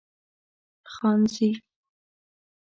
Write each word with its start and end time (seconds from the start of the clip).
خانزي 0.93 1.51